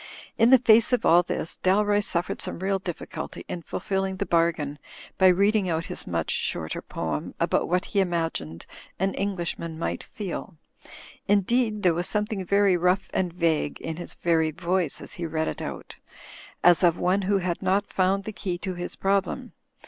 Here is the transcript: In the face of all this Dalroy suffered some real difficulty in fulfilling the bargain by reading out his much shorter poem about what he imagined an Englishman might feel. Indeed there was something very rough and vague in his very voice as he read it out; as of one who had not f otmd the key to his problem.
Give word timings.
In 0.35 0.49
the 0.49 0.57
face 0.57 0.91
of 0.93 1.05
all 1.05 1.21
this 1.21 1.57
Dalroy 1.61 1.99
suffered 2.03 2.41
some 2.41 2.57
real 2.57 2.79
difficulty 2.79 3.45
in 3.47 3.61
fulfilling 3.61 4.15
the 4.15 4.25
bargain 4.25 4.79
by 5.19 5.27
reading 5.27 5.69
out 5.69 5.85
his 5.85 6.07
much 6.07 6.31
shorter 6.31 6.81
poem 6.81 7.35
about 7.39 7.69
what 7.69 7.85
he 7.85 7.99
imagined 7.99 8.65
an 8.97 9.13
Englishman 9.13 9.77
might 9.77 10.01
feel. 10.01 10.55
Indeed 11.27 11.83
there 11.83 11.93
was 11.93 12.07
something 12.07 12.43
very 12.43 12.75
rough 12.75 13.09
and 13.13 13.31
vague 13.31 13.79
in 13.79 13.97
his 13.97 14.15
very 14.15 14.49
voice 14.49 15.01
as 15.01 15.13
he 15.13 15.27
read 15.27 15.47
it 15.47 15.61
out; 15.61 15.95
as 16.63 16.81
of 16.83 16.97
one 16.97 17.21
who 17.21 17.37
had 17.37 17.61
not 17.61 17.85
f 17.87 17.95
otmd 17.97 18.23
the 18.23 18.33
key 18.33 18.57
to 18.57 18.73
his 18.73 18.95
problem. 18.95 19.53